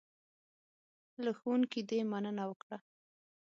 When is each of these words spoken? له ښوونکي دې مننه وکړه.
له 1.23 1.31
ښوونکي 1.39 1.81
دې 1.89 1.99
مننه 2.11 2.43
وکړه. 2.49 2.77